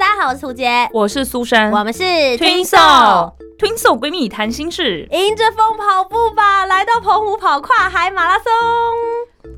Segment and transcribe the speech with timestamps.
[0.00, 8.46] 大家好，我是涂杰，我是苏珊，我们是 Twinso Twinso 闺蜜谈心事，迎着风跑步吧，来到澎湖跑跨海马拉松。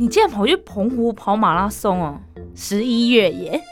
[0.01, 2.19] 你竟然跑去澎湖跑马拉松哦？
[2.57, 3.63] 十一月耶，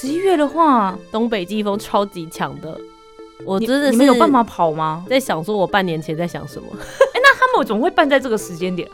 [0.00, 2.76] 十一月的话，东北季风超级强的，
[3.46, 5.04] 我真的你们有办法跑吗？
[5.08, 6.66] 在想说，我半年前在想什么？
[6.74, 8.88] 哎，那他们怎么会办在这个时间点？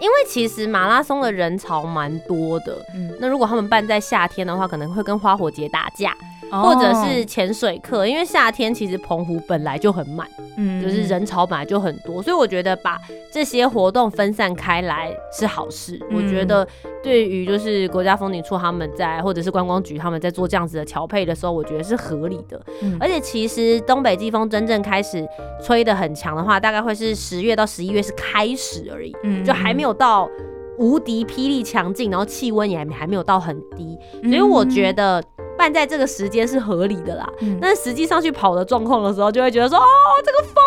[0.00, 6.14] 因为其实马拉松的人潮蛮多的，嗯，那如果他们办在夏天的话，可能会跟花火节打架。
[6.50, 12.98] 或者是潜水课，因为夏天其实澎湖本来就很满，嗯，就是人潮本来就很多，所以我觉得把
[13.32, 16.00] 这些活动分散开来是好事。
[16.12, 16.66] 我觉得
[17.02, 22.60] 对于就是国家风景处他们在，或者是观光局他们在做这样子的调配的时候，我觉得是合理的。
[23.00, 25.26] 而且其实东北季风真正开始
[25.62, 29.12] 吹的很强的话，大概会是十月到十一月是开始而已，
[29.44, 30.28] 就还没有到
[30.78, 35.22] 无敌霹雳强劲，然后气温也还还没有到很低，所以我觉得。
[35.64, 37.26] 办在这个时间是合理的啦，
[37.58, 39.86] 但实际上去跑的状况的时候，就会觉得说，哦，
[40.22, 40.62] 这个风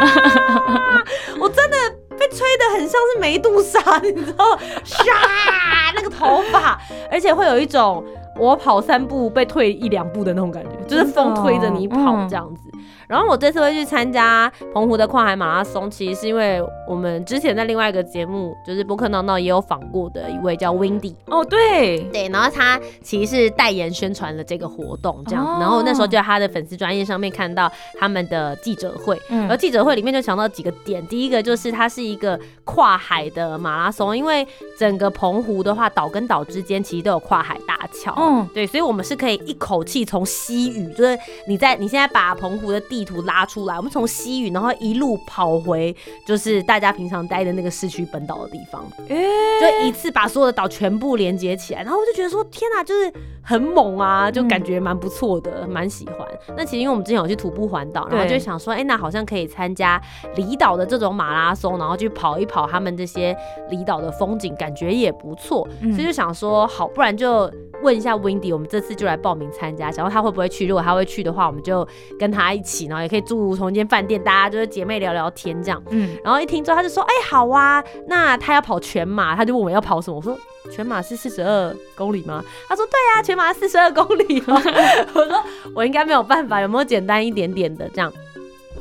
[0.00, 1.04] 啊，
[1.38, 1.76] 我真的
[2.18, 5.04] 被吹得很像是梅杜莎，你知道，唰，
[5.94, 6.80] 那个头发，
[7.10, 8.02] 而且会有一种
[8.38, 12.60] 我跑三步被退一两步的那种感觉，就是风推着你跑这样子。
[13.08, 22.04] 然后我这次会去参加澎湖的跨海马拉松，其实是因为我们之前在另外一个节目，就是播客闹闹也有访过的一位叫 Windy 哦，对。
[22.12, 34.46] 对，然后他其实是代言宣传了这个活动这样，然后那时候就在他的粉丝专业上面看到他们的记者会，然后记者会里面就讲到几个点，第一个就是它是一个跨海的马拉松，因为
[34.78, 41.18] 整个澎湖的话岛跟岛之间其实都有跨海大桥，嗯，对，所以我们是可以一口气从西屿，就是
[41.48, 45.96] 你在你现在把澎湖的地图拉出来，我们从西屿，然后一路跑回，
[46.26, 53.10] 就是大家平常待的那个市区本岛的地方，就一次把所有的岛全部连接起来，然后我就觉得说，天哪，就是
[53.40, 56.28] 很猛啊，就感觉蛮不错的，蛮喜欢。
[56.54, 59.98] 那其实因为我们之前有去徒步环岛，然后就想说，哎，那好像可以参加
[60.36, 63.34] 离岛的这种马拉松，然后去跑一跑他们这些
[63.70, 67.50] 离岛的风景，感觉也不错，所以就想说，好，不然就
[67.82, 71.86] 问一下 Windy，我们这次就来报名参加，想后他会不会去，如果他会去的话，我们就
[72.18, 72.83] 跟他一起。
[72.86, 75.82] 然后也可以住同一间饭店，大家就是姐妹聊聊天这样。
[75.90, 80.36] 嗯，然后一听之后他就说：“哎，好啊，那他要跑全马，他就问我要跑什么。”我说
[80.72, 84.42] ：“全马是四十二公里吗？”他说：“对呀，全马四十二公里。
[84.48, 85.44] ”我说
[85.74, 88.12] ：“我应该没有办法，有没有简单一点点的这样？”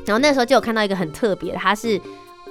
[0.06, 2.00] 然后那时候就有看到一个很特别，它是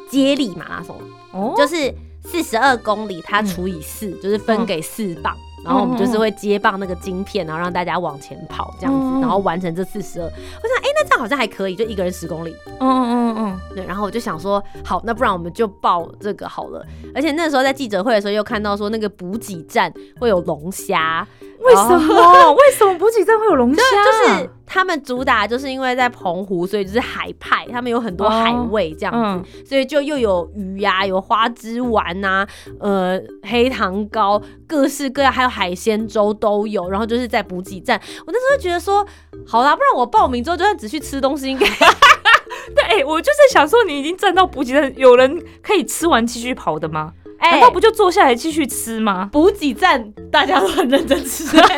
[0.09, 0.99] 接力马拉松，
[1.33, 1.93] 哦，就是
[2.25, 5.37] 四十二公里，它除以四，就是分给四棒。
[5.65, 10.25] 然后我们就是会接棒那个晶片，然后让大家往前跑这样子，然后完成这四十二。
[10.27, 12.55] 我想，哎，那这样好像还可以，就一个人十公里。
[12.81, 16.85] 嗯嗯嗯对，然后我就想说，好，那不然我们就报这个好了。
[17.15, 21.27] 而且那时候在记者会的时候，又看到说那个补给站会有龙虾。
[21.65, 22.53] 为什么？
[22.53, 23.83] 为什么补给站会有龙虾？
[23.83, 32.47] 就是他们主打，就是因为在澎湖，所以就是海派，他们有很多海味这样子，所以就又有鱼呀，有花枝丸呐，
[32.81, 36.89] 呃，黑糖糕，各式各样，还有海鲜粥都有。
[36.91, 39.07] 然后就是在补给站，我那时候觉得说，
[39.47, 41.67] 好啦，不然我报名之后就算只去吃东西，应该
[42.75, 47.13] 对，我就是想说，你已经站到补给站，有人可以吃完继续跑的吗？
[47.51, 49.29] 难道不就坐下来继续吃吗？
[49.33, 51.69] 补给站大家都很认真吃， 然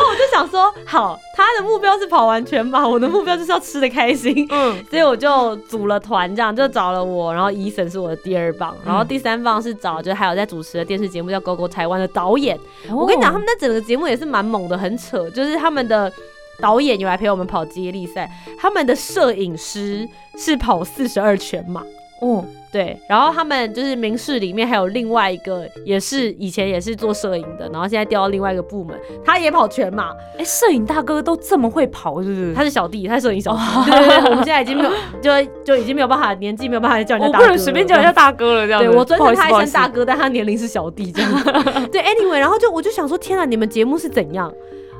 [0.00, 12.58] 后我就想说，好，他的目标是跑完全马，我的目标就是要吃的开心，嗯，所以我就组了团，这样就找了我，然后伊森是我的第二棒，然后第三棒是找就还有在主持的电视节目叫《Go Go 台湾》的导演。
[12.90, 16.12] 我跟你讲，他们那整个节目也是蛮猛的，很扯，就是他们的
[16.58, 18.28] 导演有来陪我们跑接力赛，
[18.58, 21.82] 他们的摄影师是跑四十二全马。
[22.20, 30.10] 哦，对，然后他们就是明视里面还有另外一个，也是以前也是做摄影的，然后现在调到另外一个部门，他也跑全马。
[30.36, 32.52] 哎，摄影大哥都这么会跑，是不是？
[32.52, 33.60] 他是小弟，他是摄影小弟。
[33.92, 34.90] 对对，我们现在已经没有，
[35.22, 35.30] 就
[35.64, 37.44] 就已经没有办法，年纪没有办法叫人家大哥。
[37.44, 38.82] 不能随便叫人家大哥了，这样。
[38.82, 41.30] 对我尊称他一声大哥，但他年龄是小弟这样。
[41.92, 44.52] 对，anyway，然后就我就想说，天啊，你们节目是怎样？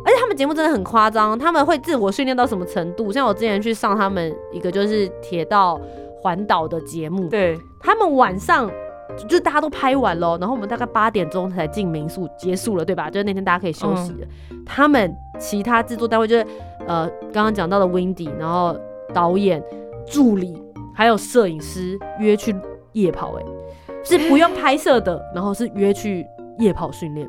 [0.06, 3.10] 而且他们节目真的很夸张，他们会自我训练到什么程度？
[3.10, 5.80] 像我之前去上他们一个就是铁道。
[6.24, 8.70] 环岛的节目，对他们晚上
[9.28, 13.10] 就大家都拍完了，然后我们大概八点钟才进民宿结束了，对吧？
[13.10, 14.26] 就是那天大家可以休息了。
[14.64, 16.46] 他们其他制作单位就是
[16.86, 18.74] 呃刚刚讲到的 Windy，然后
[19.12, 19.62] 导演、
[20.06, 20.58] 助理
[20.94, 22.56] 还有摄影师约去
[22.94, 23.44] 夜跑，哎，
[24.02, 26.24] 是不用拍摄的， 然后是约去
[26.58, 27.28] 夜跑训练。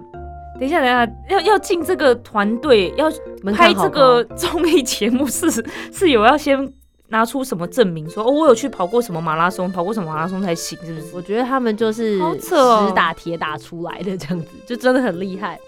[0.58, 3.12] 等一下，等一下，要要进这个团队，要
[3.54, 5.52] 拍这个综艺节目，是
[5.92, 6.72] 是有要先
[7.10, 11.08] 拿出什么证明，说哦，我有去跑过什么马拉松，跑过什么马拉松才行，是不是？
[11.14, 15.60] 我觉得他们就是实打铁打出来的这样子，就真的很厉害。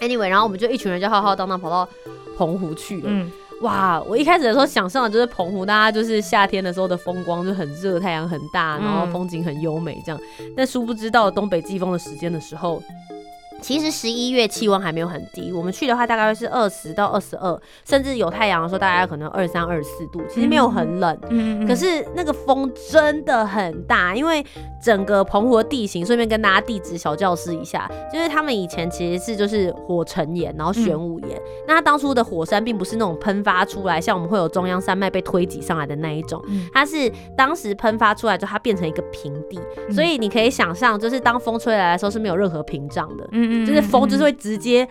[0.00, 1.88] Anyway，然后我们就一群人就浩浩荡荡跑到
[2.36, 3.04] 澎湖去了。
[3.06, 3.30] 嗯，
[3.60, 10.20] 哇，我一开始的时候想象的就是澎湖，大家就是夏天的时候的风光就很热，太阳很大，然后风景很优美这样。
[10.56, 12.82] 但殊不知到东北季风的时间的时候。
[13.60, 21.18] 其实十一月气温还没有很低，我们去的话大概是二十到二十二，甚至有太阳的时候，大概可能二三二四度，其实没有很冷。
[21.30, 24.44] 嗯可是那个风真的很大，因为
[24.82, 31.40] 整个澎湖的地形，顺便跟大家地质小教室一下，就是他们以前其实是就是火成岩，然后玄武岩。
[31.66, 36.42] 那它当初的火山并不是那种喷发出来，像我们会有中央山脉被推挤上来的那一种，
[36.72, 39.58] 它是当时喷发出来之后，它变成一个平地，
[39.90, 43.26] 所以你可以想象，就是当风吹来的时候是没有任何屏障的。
[43.32, 43.53] 嗯。
[43.66, 44.86] 就是风，就是会直接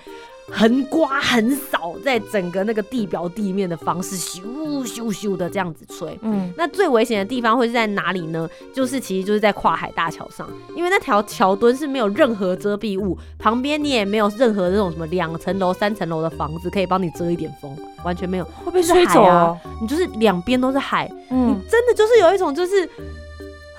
[0.52, 4.42] 横刮横扫，在整个那个地表地面的方式，咻
[4.86, 6.20] 咻咻的这样子吹。
[6.22, 8.48] 嗯，那最危险的地方会是在哪里呢？
[8.74, 17.74] 就是其实就是在跨海大桥上，因为那条桥墩是没有任何遮蔽物，旁边你也没有任何这种什么两层楼、三层楼的房子可以帮你遮一点风，
[18.04, 19.58] 完全没有，会被吹走啊！
[19.82, 22.88] 你就是两边都是海，嗯，真的就是有一种就是。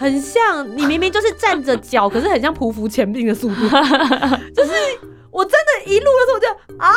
[0.04, 3.62] 很像你明明就是站着脚，可是很像匍匐前进的速度，
[4.54, 4.72] 就是
[5.30, 6.46] 我真的一路的时候就
[6.76, 6.92] 啊，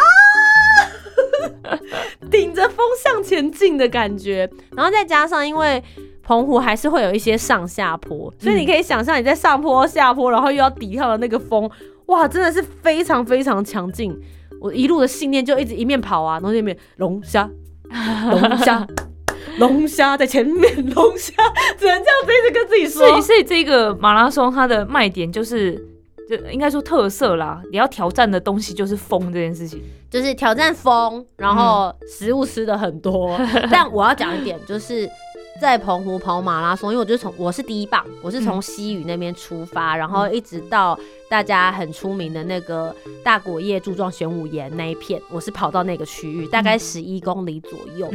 [2.29, 5.81] 顶着风向前进的感觉，然后再加上因为
[6.21, 11.71] 澎湖还是会有一些上下坡，所以你可以想象你在上坡下坡，然后又要抵抗的那个风，
[12.07, 14.13] 哇，真的是非常非常强劲。
[14.59, 17.49] 我一路的信念就一直一面跑啊，然后那面龙虾，
[18.31, 18.85] 龙虾。
[19.59, 21.33] 龙虾在前面，龙虾
[21.77, 23.07] 只能这样子一直跟自己说。
[23.07, 25.73] 所以，所以这个马拉松它的卖点就是，
[26.29, 27.61] 就应该说特色啦。
[27.71, 33.39] 你要挑战的东西就是风这件事情，就是挑战风，然后食物吃的很多。
[33.71, 35.09] 但我要讲一点，就是
[35.59, 40.97] 在澎湖跑马拉松，因为我就从我是第一棒，我是从西屿那边出发，然后一直到
[41.29, 48.11] 大家很出名的那个大果叶柱状玄武岩那一片，我是跑到那个区域，大概十一公里左右。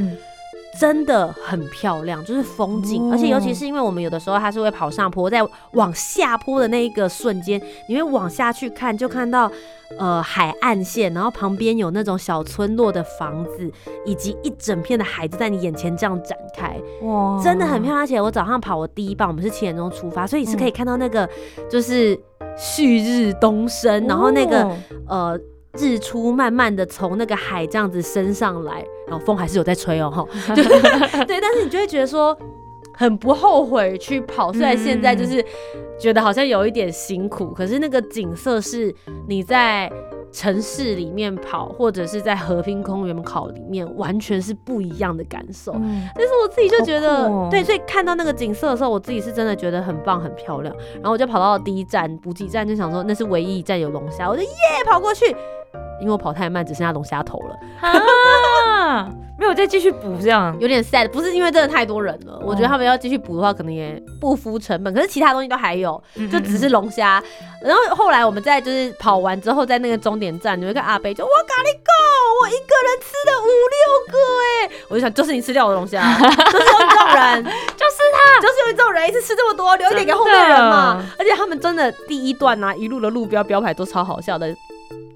[0.80, 5.40] 真的很漂亮，就是风景，而且尤其是因为我们有的时候它是会跑上坡，在
[5.72, 9.50] 往下坡的那一个瞬间，你会往下去看，就看到
[9.98, 13.70] 呃海岸线，然后旁边有那种小村落的房子，
[14.06, 18.00] 以及一整片的海就在你眼前这样展开，哇，真的很漂亮。
[18.02, 21.28] 而且我早上跑我第一棒，我们是七点钟出发，所以是可以看到那个
[21.70, 22.18] 就是
[22.56, 24.70] 旭日东升，然后那个
[25.06, 25.38] 呃。
[25.78, 32.36] 日出慢慢的从那个海这样子升上来，然后风还是有在吹哦，哈， 对，但是你就会觉得说
[32.92, 35.44] 很不后悔去跑，虽然现在就是
[35.98, 38.94] 觉得好像有一点辛苦，可是那个景色是
[39.26, 39.90] 你在
[40.30, 45.72] 城市里面跑，或者是在和平公园跑里面，完全是不一样的感受。
[45.72, 50.74] 但是我自己就觉得，对，所以看到那个景色的时候，我自己是真的觉得很棒、很漂亮。
[50.94, 54.48] 然后我就跑到第一站补给站，就想说那是唯一一站有龙虾，我就耶
[54.86, 55.34] 跑过去。
[56.02, 59.08] 因为我跑太慢，只剩下龙虾头了啊！
[59.38, 61.08] 没有再继续补，这样有点 sad。
[61.08, 64.92] 不是因为真的太多人了，我觉得他们要继续补的话，可能也不敷成本。
[64.92, 66.00] 可是其他东西都还有，
[66.30, 67.22] 就只是龙虾。
[67.64, 71.90] 然后后来我们在就是跑完之后，在那个终点站有一个阿伯就哇咖喱狗，
[72.42, 74.84] 我一个人吃了五六个哎！
[74.88, 81.04] 我就想，就是你吃掉我的龙虾，就是有这种人， 就是他，就是有这种人一次吃这么多，留一点给后面人嘛。
[81.18, 84.54] 而且他们真的第一段啊，一路的路标标牌都超好笑的。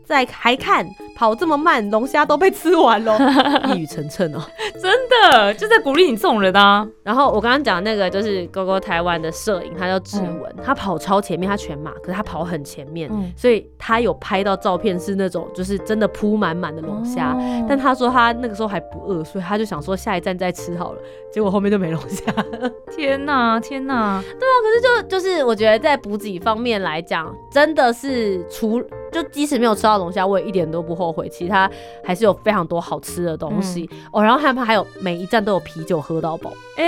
[0.07, 0.87] 在还看
[1.17, 3.19] 跑这么慢，龙虾都被吃完了，
[3.75, 4.41] 一语成谶哦，
[4.81, 6.87] 真的就在鼓励你这种人啊。
[7.03, 17.37] 然后我刚刚讲那个就是哥哥台湾的摄影，他叫志文，他跑超前面，他全马，可是他跑很前面，所以他有拍到照片是那种就是真的铺满满的龙虾。
[17.69, 20.99] 但他说他那个时候还不饿，所以他就想说下一站再吃好了。
[21.33, 22.33] 结果后面就没龙虾。
[22.97, 24.23] 天哪，天哪！
[24.23, 28.83] 对啊，可是就就是我觉得在补给方面来讲，真的是除。
[29.23, 31.29] 就即使没有吃到龙虾，我也一点都不后悔。
[31.29, 31.71] 其他
[32.05, 34.23] 还是有非常多好吃的东西哦。
[34.23, 36.85] 然后他们还有每一站都有啤酒喝到饱，哎，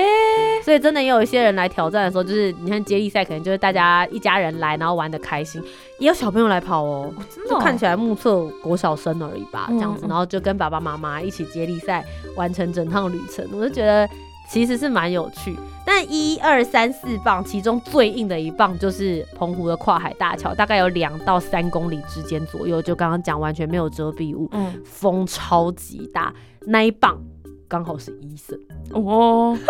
[0.62, 5.62] 所以真的也有一些人来挑战的时候，就是你看接力赛，可能就是大家一家人来，然后玩的开心，
[5.99, 7.11] 也有小朋友来跑哦，
[7.49, 12.04] 就看起来目测国小生而已吧，这样子，然后就跟爸爸妈妈一起接力赛
[12.37, 14.08] 完成整趟旅程，我就觉得。
[14.50, 26.33] 其实是蛮有趣，但一二三四棒，其中最硬的一棒就是澎湖的跨海大桥，大概有两到三公里之间左右，就刚刚讲完全没有遮蔽物，嗯，风超级大，
[26.67, 27.23] 那一棒
[27.69, 28.59] 刚好是医生
[28.93, 29.57] 哦。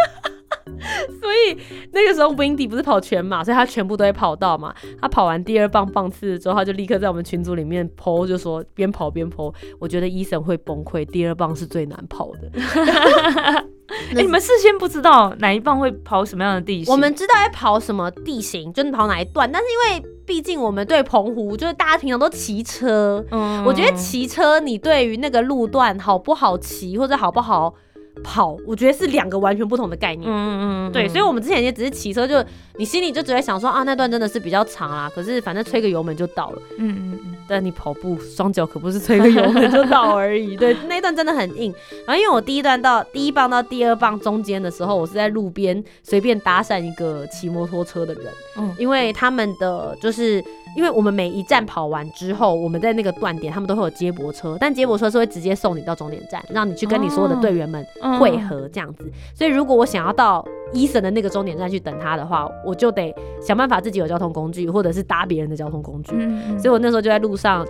[1.20, 1.58] 所以
[1.92, 4.74] 那个时候 Windy 不是跑全马，所以他全部都会跑到嘛。
[5.00, 9.52] 他跑完第二棒棒次之后，他就立刻在我们群组里面 PO，就说边跑边 PO。
[9.78, 12.50] 我觉得医生会崩溃，第二棒是最难跑的。
[14.14, 16.92] 哎，你们事先不知道哪一棒会跑什么样的地形？
[16.92, 19.50] 我们知道要跑什么地形，就是跑哪一段。
[19.50, 27.74] 但是因为毕竟我们对澎湖，就是大家平常都骑车，嗯，我觉得骑车你对于那个路段好不好骑，或者好不好。
[28.22, 30.28] 跑，我觉得是两个完全不同的概念。
[30.28, 32.44] 嗯嗯嗯，对，所以我们之前也只是骑车，就
[32.76, 36.62] 你心里就只会想说啊，那段真的是比较长啦，可是反正吹个油门就到了。
[36.78, 40.56] 嗯嗯嗯，但你跑步双脚可不是吹个油门就到 而已。
[40.56, 41.72] 对，那段真的很硬。
[42.06, 48.24] 然后因为我第一段到第一棒到第二棒中间的时候，我是在路边随便搭讪一个骑摩托车的人。
[48.56, 50.44] 嗯，因为他们的就是。
[50.78, 57.84] 因为我们每一站跑完之后，我们在那个断点，他们都会有接驳车，但接驳车是会直接送你到终点站，让你去跟你所有的队员们
[58.20, 59.10] 汇合这样子。
[59.34, 66.12] 所以如果我想要到伊森的那个终点站去等他的话，我就得想办法自己有交通工具，或者是搭别人的交通工具。
[66.60, 67.66] 所以我那时候就在路上。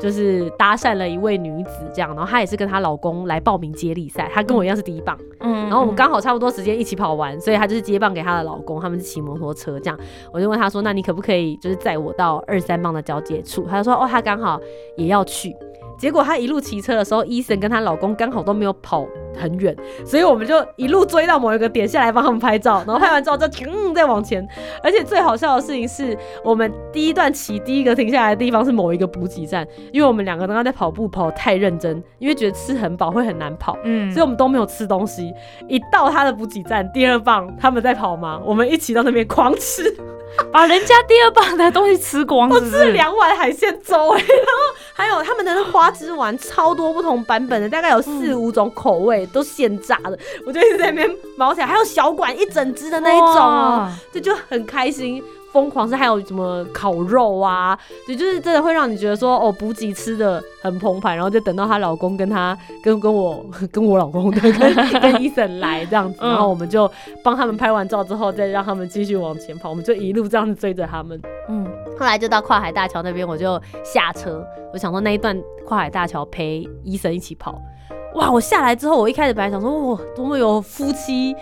[0.00, 9.98] 就是搭讪了一位女子，这样，然后她也是跟她老公来报名接力赛，她跟我一样是第一棒，嗯，然后我们刚好差不多时间一起跑完，所以她就是接棒给她的老公，他们是骑摩托车这样，
[10.32, 13.66] 我就问她说，那你可不可以就是载我到二三棒的交界处？
[13.68, 14.58] 她就说，哦，她刚好
[14.96, 15.54] 也要去。
[15.98, 24.46] 结果她一路骑车的时候，伊森跟她老公刚好都没有跑很远，所以我们就一路追到某一个点下来帮他们拍照， 然后拍完照就停再往前。
[24.82, 35.32] 而且最好笑的事情是我们第一段骑第一个停下来的地方是某一个补给站，因为我们两个刚刚在跑步跑太认真，因为觉得吃很饱会很难跑，嗯，所以我们都没有吃东西。
[35.68, 39.82] 一到他的补给站第二棒他们在跑吗，我们一起到那边狂吃。
[40.52, 55.22] 把人家第二棒的东西吃光，我吃了两碗海鲜粥哎，然后还有他们的花枝丸，超多不同版本的，大概有四五种口味，都现炸的，我就一直在那边毛起来，还有小管一整只的那一种，这就很开心。
[55.52, 57.76] 疯狂是还有什么烤肉啊？
[58.06, 66.88] 对，就是真的会让你觉得说哦，补给吃的很澎湃，然后就等到她老公跟她跟跟我跟我老公对跟跟 伊森来这样子，然后我们就
[67.24, 71.20] 帮他们拍完照之后，再让他们继续往前跑，我们就一路这样子追着他们。
[71.48, 71.66] 嗯，
[71.98, 75.36] 后来就到跨海大桥那边，我就下车，我想说那一段
[75.66, 77.60] 跨海大桥陪伊森一起跑。
[78.14, 78.30] 哇！
[78.30, 81.34] 我下来之后，我一开始本来想说哇，多么有夫妻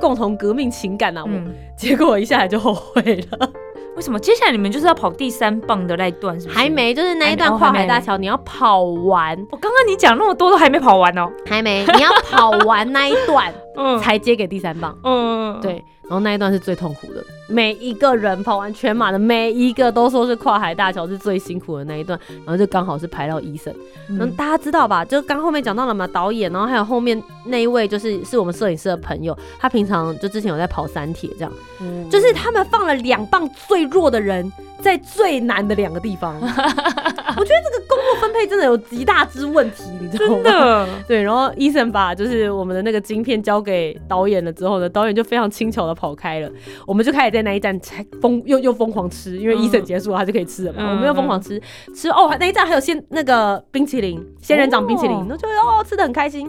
[0.00, 1.24] 共同革命情感啊！
[1.24, 1.30] 我
[1.76, 3.50] 结果我一下来就后悔了。
[3.96, 4.18] 为什么？
[4.18, 9.38] 接下来你们就是要跑第三棒的那一段，是还没，就是那一段跨海大桥，你要跑完。
[9.52, 14.98] 我刚刚你讲那么多都还没跑完哦，还没，你要跑完那一段， 嗯，才接给第三棒。
[15.04, 15.84] 嗯，对。
[16.04, 23.74] 然后那一段是最痛苦的，每一个人跑完全马的每一个都说是跨海大桥是最辛苦的那一段，然后就刚好是排到医生。
[24.08, 25.04] 嗯，大家知道吧？
[25.04, 31.52] 就刚后面讲到了嘛，导演，然后还有后面那一位就是是我们摄影师的朋友，他平常就之前有在跑三铁这样，
[32.10, 34.52] 就是他们放了两棒最弱的人。
[34.84, 40.42] 在最难的两个地方， 我觉得这个工作分配真的有极大之问题，你知道吗？
[40.44, 41.22] 真的， 对。
[41.22, 46.50] 然后医生把就是我们的那个晶片交给导演了之后呢，导演就非常轻巧的跑开了，
[46.86, 50.90] 我们就开始在那一站才疯又又疯狂吃，因为医生结束了，他就可以吃了嘛。
[50.90, 51.58] 我们又疯狂吃
[51.96, 56.46] 吃哦，那一站还有鲜那个冰淇淋，仙人掌冰淇淋，都觉得哦吃的很开心。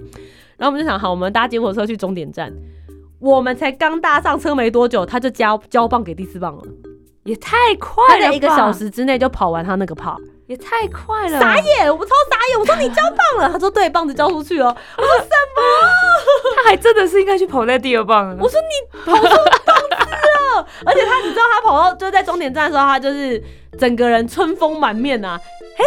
[0.57, 2.53] 然后我们就想，好，我们搭接火车去终点站，
[3.19, 6.63] 我们才刚搭上车没多久，他就交交棒给第四棒了。
[7.25, 8.27] 也太快了！
[8.27, 10.15] 在一个小时之内就跑完他那个跑，
[10.46, 11.39] 也太快了！
[11.39, 12.60] 傻眼，我超傻眼！
[12.60, 14.67] 我说你交棒了，他说对，棒子交出去了。
[14.67, 15.62] 我说什么？
[16.55, 18.38] 他还真的是应该去跑在第二棒。
[18.39, 19.24] 我说你跑出
[19.65, 19.96] 棒子
[20.55, 23.44] 了，而且他，你知道他跑到就在终点站的时候，他就是
[23.79, 25.39] 整个人春风满面呐。
[25.77, 25.84] 嘿，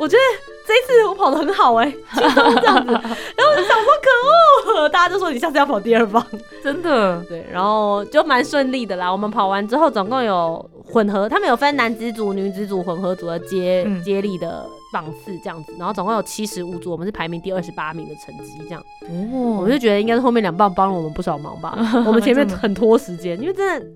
[0.00, 0.55] 我觉得。
[0.66, 6.24] 这一次我跑的很好哎，就这样子， 然后我就想说可恶，大家就说你下次要跑第二棒，
[6.62, 9.10] 真的对，然后就蛮顺利的啦。
[9.10, 18.82] 我们跑完之后，总共有混合，他们有分男子组、女子组、混合组的接接力的档次这样子，然后总共有七十五组，我们是排名第二十八名的成绩这样。
[19.08, 23.86] 哦，我就觉得应该是后面两棒帮了我们不少忙吧， 我们前面很拖时间，因为真的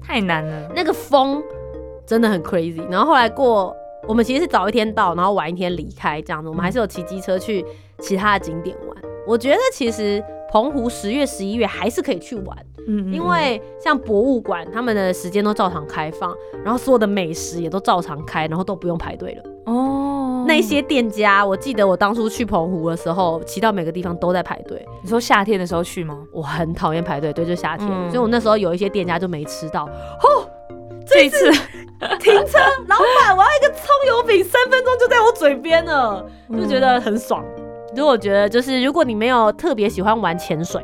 [0.00, 1.42] 太难了，那个风
[2.06, 2.88] 真的很 crazy。
[2.88, 3.74] 然后后来过。
[4.08, 6.48] 我们其实是早一天到，然后晚一天离开，这样子。
[6.48, 7.64] 我们还是有骑机车去
[7.98, 8.96] 其他的景点玩。
[9.26, 12.56] 我觉得其实澎湖十月、十一月还是可以去玩，
[12.88, 19.42] 嗯，因为像博物馆，他们的时间都照常开放，然后所有的美食也都照常开，然后都不用排队了。
[19.66, 24.84] 哦，那些店家，我记得我当初去澎湖的时候，骑到每个地方都在排队。
[25.02, 26.18] 你说夏天的时候去吗？
[26.32, 29.88] 我很讨厌排队，对，就夏天，所以我那时候有一些店家就没吃到。
[31.06, 31.50] 这一次
[32.18, 37.44] 停车，老板，我要一个葱油饼，三分钟就在我嘴边了，就觉得很爽。
[37.96, 40.80] 如果觉得就是如果你没有特别喜欢玩潜水，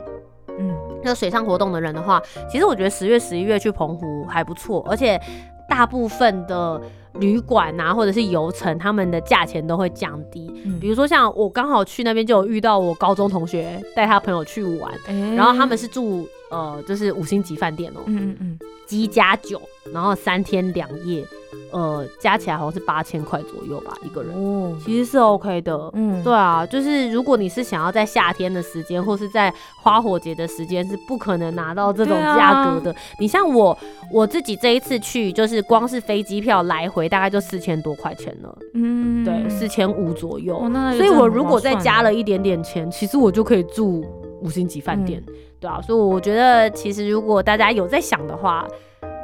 [0.58, 5.20] 嗯，那水上活动的人的话，其实我觉得十月、十一月去澎湖还不错，而且
[5.68, 6.80] 大部分的。
[7.18, 10.46] 旅馆啊，或者是游程，他们的价钱都会降低。
[10.78, 14.92] 比如说像我刚好去那边就有遇到我高中同学带他朋友去玩，
[15.34, 19.60] 然后他们是住呃就是五星级饭店哦，嗯嗯嗯，鸡加酒，
[19.92, 21.24] 然后三天两夜。
[21.72, 24.32] 呃，加起来好像是八千块左右吧，一个人。
[24.34, 25.90] 哦，其实是 OK 的。
[25.94, 32.94] 嗯，对啊，就是如果你是想要在夏天的时间，或是在花火节的时间，是不可能拿到这种价格的。
[33.18, 33.76] 你像我，
[34.12, 38.58] 我自己这一次去，就是光是飞机票来回大概就四千多块钱了。
[38.74, 40.58] 嗯，对，四千五左右。
[40.96, 44.04] 所以，我如果再加了一点点钱，其实我就可以住
[44.46, 45.20] 五星级饭店。
[45.58, 48.64] 对啊，所以我觉得，其实如果大家有在想的话。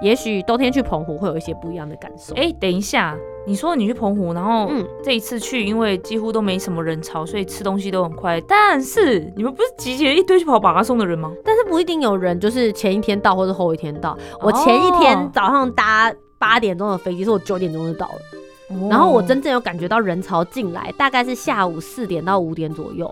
[0.00, 2.35] 也许冬天去澎湖会有一些不一样的感受。
[2.35, 4.69] 哎，等一下，你说你去澎湖，然后
[5.00, 8.41] 这一次去，因为几乎都没什么人潮，所以吃东西都很快。
[8.41, 11.33] 但是你们不是集结一堆去跑马拉松的人吗？
[11.45, 14.19] 但是不一定有人就是前一天到或者后一天到。
[14.41, 18.88] 我前一天早上搭八点钟的飞机，是我九点钟就到了。
[18.91, 23.09] 然后我真正有感觉到人潮进来，大概是下午四点到五点左右。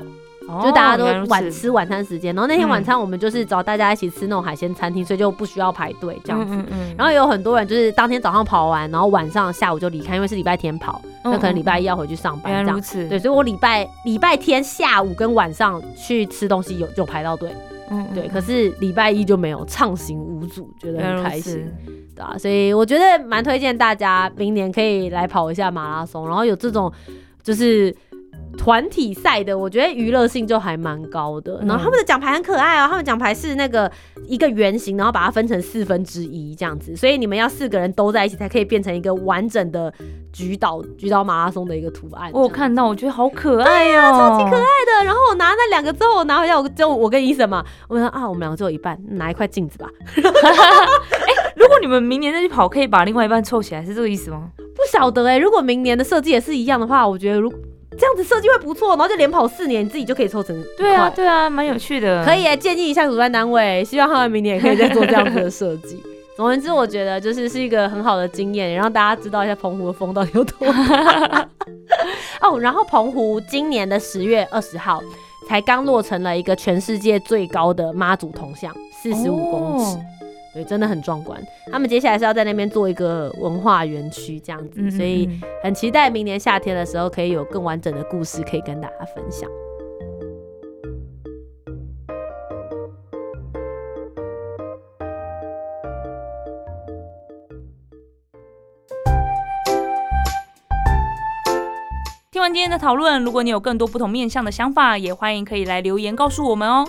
[0.62, 6.64] 就大家都晚吃晚餐时间，然后那天晚餐我们就是找大家一起吃那种海鲜餐厅，所以就不需要排队这样子。
[6.96, 13.08] 然后有很多人就是当天早上跑完，然后晚上下午就离开，因为是礼拜天跑，那可能礼拜一要回去上班这样子。
[13.08, 17.54] 对，所以我礼拜礼拜天下午跟晚上去吃东西有就排到队，
[17.90, 18.26] 嗯，对。
[18.28, 21.72] 可是礼拜一就没有，畅行无阻，觉得很开心，
[22.16, 22.36] 对啊。
[22.38, 26.92] 所以我觉得蛮推荐大家明年可以来跑一下马拉松，然后有这种
[27.42, 27.94] 就是。
[28.58, 31.58] 团体赛的，我觉得娱乐性就还蛮高的。
[31.66, 33.90] 然后他们的奖牌很可爱哦，他们奖牌是那个
[34.26, 39.90] 一个圆形，然后把它分成四分之一这样子，所以你们要四个人都在一起才可以变成一个完整的
[40.30, 42.30] 举岛举岛马拉松的一个图案。
[42.34, 45.04] 我看到，我觉得好可爱哦，超级可爱的。
[45.06, 49.88] 然后我拿那两个之后，我拿回家，我就我跟医生嘛，我说啊，我们两个只有一半，拿一块镜子吧。
[50.12, 54.50] 哎，如果你们明年再去跑，可以把另外一半凑起来，是这个意思吗？
[54.76, 57.50] 不晓得哎，如果明年的设计也是一样的话，我觉得如。
[57.98, 60.56] 这样子设计会不错，然后就连跑四年，你自己就可以抽成。
[60.76, 62.24] 对啊，对啊，蛮有趣的。
[62.24, 66.02] 可以建议一下主办单位，希望他们明年也可以再做这样子的设计。
[66.36, 71.48] 总而言之，我觉得就是是一个很好的经验，也让大家知道一下澎湖的风到底有多大。
[72.40, 75.00] 哦，然后澎湖今年的十月二十号
[75.48, 79.98] 才刚落成了一个全世界最高的妈祖铜像，四十五公尺。
[80.52, 81.40] 对，真的很壮观。
[81.70, 85.28] 他们接下来是要在那边做一个文化园区，这样子，所以
[85.62, 89.48] 很期待明年夏天的时候可以有更完整的故事可以跟大家分享。
[102.32, 106.88] 听完今天的讨论，如果你有更多不同面向的想法，也欢迎可以来留言告诉我们哦。